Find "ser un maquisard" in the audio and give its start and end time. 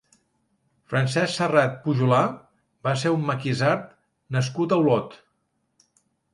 3.03-3.87